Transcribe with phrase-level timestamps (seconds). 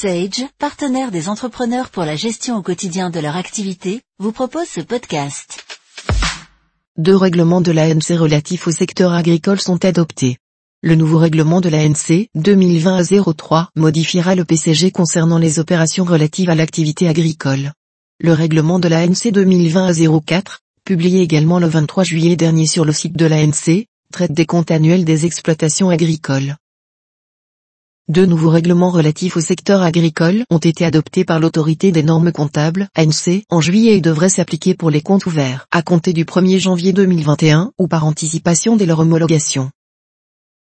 [0.00, 4.80] Sage, partenaire des entrepreneurs pour la gestion au quotidien de leur activité, vous propose ce
[4.80, 5.62] podcast.
[6.96, 10.38] Deux règlements de l'ANC relatifs au secteur agricole sont adoptés.
[10.80, 17.06] Le nouveau règlement de l'ANC 2020-03 modifiera le PCG concernant les opérations relatives à l'activité
[17.06, 17.72] agricole.
[18.20, 23.26] Le règlement de l'ANC 2020-04, publié également le 23 juillet dernier sur le site de
[23.26, 26.56] l'ANC, traite des comptes annuels des exploitations agricoles.
[28.10, 32.88] Deux nouveaux règlements relatifs au secteur agricole ont été adoptés par l'autorité des normes comptables,
[32.96, 36.92] ANC, en juillet et devraient s'appliquer pour les comptes ouverts à compter du 1er janvier
[36.92, 39.70] 2021 ou par anticipation dès leur homologation.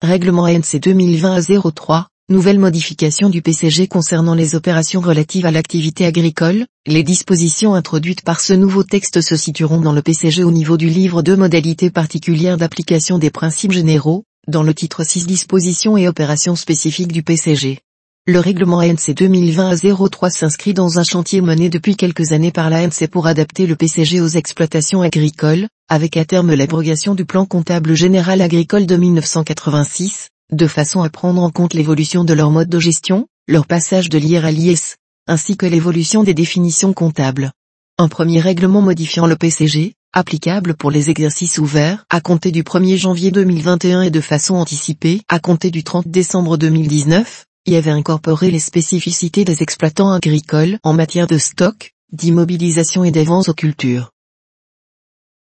[0.03, 7.03] Règlement ANC 2020-03, nouvelle modification du PCG concernant les opérations relatives à l'activité agricole, les
[7.03, 11.23] dispositions introduites par ce nouveau texte se situeront dans le PCG au niveau du livre
[11.23, 17.13] de modalités particulières d'application des principes généraux, dans le titre 6 dispositions et opérations spécifiques
[17.13, 17.79] du PCG.
[18.27, 23.29] Le règlement ANC 2020-03 s'inscrit dans un chantier mené depuis quelques années par l'ANC pour
[23.29, 28.87] adapter le PCG aux exploitations agricoles, avec à terme l'abrogation du plan comptable général agricole
[28.87, 33.67] de 1986, de façon à prendre en compte l'évolution de leur mode de gestion, leur
[33.67, 34.97] passage de l'IR à l'IS,
[35.29, 37.53] ainsi que l'évolution des définitions comptables.
[37.97, 42.97] Un premier règlement modifiant le PCG, applicable pour les exercices ouverts à compter du 1er
[42.97, 48.51] janvier 2021 et de façon anticipée à compter du 30 décembre 2019, y avait incorporé
[48.51, 54.11] les spécificités des exploitants agricoles en matière de stock, d'immobilisation et d'avance aux cultures.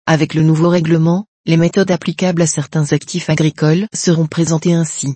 [0.07, 5.15] Avec le nouveau règlement, les méthodes applicables à certains actifs agricoles seront présentées ainsi.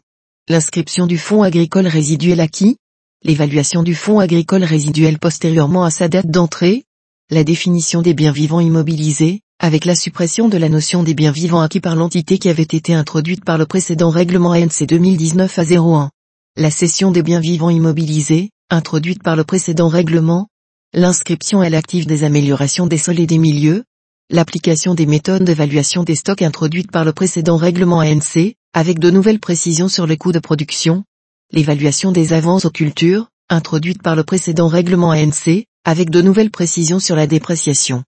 [0.48, 2.78] L'inscription du fonds agricole résiduel acquis,
[3.22, 6.84] l'évaluation du fonds agricole résiduel postérieurement à sa date d'entrée,
[7.30, 11.62] la définition des biens vivants immobilisés, avec la suppression de la notion des biens vivants
[11.62, 16.11] acquis par l'entité qui avait été introduite par le précédent règlement ANC 2019 à 01.
[16.56, 20.48] La cession des biens vivants immobilisés, introduite par le précédent règlement,
[20.92, 23.84] l'inscription à l'actif des améliorations des sols et des milieux,
[24.28, 29.41] l'application des méthodes d'évaluation des stocks introduites par le précédent règlement ANC, avec de nouvelles
[29.41, 31.04] précisions sur les coûts de production,
[31.53, 36.99] l'évaluation des avances aux cultures, introduite par le précédent règlement ANC, avec de nouvelles précisions
[36.99, 38.05] sur la dépréciation.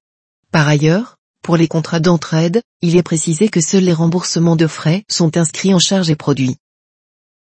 [0.51, 5.05] Par ailleurs, pour les contrats d'entraide, il est précisé que seuls les remboursements de frais
[5.09, 6.57] sont inscrits en charge et produits.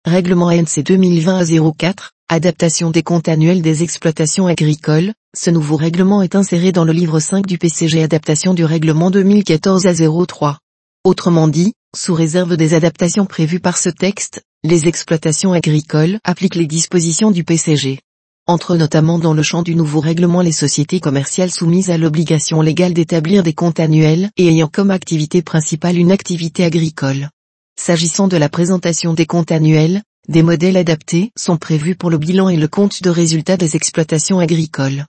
[0.05, 6.73] Règlement ANC 2020-04, adaptation des comptes annuels des exploitations agricoles, ce nouveau règlement est inséré
[6.73, 10.59] dans le livre 5 du PCG adaptation du règlement 2014 à 03.
[11.05, 16.67] Autrement dit, sous réserve des adaptations prévues par ce texte, les exploitations agricoles appliquent les
[16.67, 18.01] dispositions du PCG.
[18.49, 22.95] Entre notamment dans le champ du nouveau règlement les sociétés commerciales soumises à l'obligation légale
[22.95, 27.29] d'établir des comptes annuels et ayant comme activité principale une activité agricole.
[27.77, 32.49] S'agissant de la présentation des comptes annuels, des modèles adaptés sont prévus pour le bilan
[32.49, 35.07] et le compte de résultat des exploitations agricoles.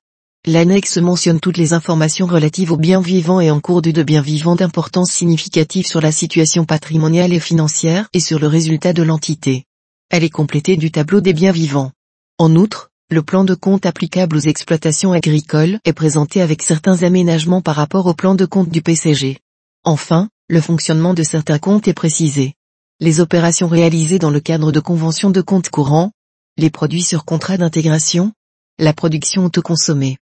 [0.48, 4.56] L'annexe mentionne toutes les informations relatives aux biens vivants et en cours de biens vivants
[4.56, 9.66] d'importance significative sur la situation patrimoniale et financière et sur le résultat de l'entité.
[10.10, 11.92] Elle est complétée du tableau des biens vivants.
[12.40, 17.62] En outre, le plan de compte applicable aux exploitations agricoles est présenté avec certains aménagements
[17.62, 19.40] par rapport au plan de compte du PCG.
[19.86, 22.56] Enfin, le fonctionnement de certains comptes est précisé.
[23.00, 26.12] Les opérations réalisées dans le cadre de conventions de compte courant,
[26.58, 28.34] les produits sur contrat d'intégration,
[28.78, 30.18] la production autoconsommée.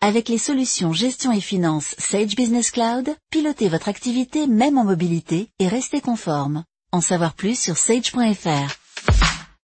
[0.00, 5.50] Avec les solutions gestion et finance Sage Business Cloud, pilotez votre activité même en mobilité
[5.58, 6.64] et restez conforme.
[6.92, 8.81] En savoir plus sur sage.fr.